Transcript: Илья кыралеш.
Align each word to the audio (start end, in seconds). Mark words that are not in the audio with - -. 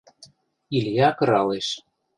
Илья 0.77 1.09
кыралеш. 1.17 1.67